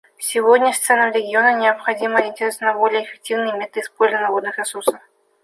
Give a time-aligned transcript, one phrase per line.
[0.17, 4.99] Сегодня странам региона необходимо ориентироваться на более эффективные методы использования водных ресурсов.